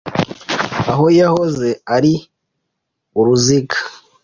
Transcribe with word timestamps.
Aho 0.91 1.05
yahoze 1.19 1.69
ari 1.95 2.13
uruziga 3.19 3.77